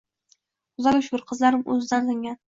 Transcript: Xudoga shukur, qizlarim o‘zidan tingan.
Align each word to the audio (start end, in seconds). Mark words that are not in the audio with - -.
Xudoga 0.79 1.01
shukur, 1.07 1.23
qizlarim 1.31 1.61
o‘zidan 1.75 2.09
tingan. 2.13 2.39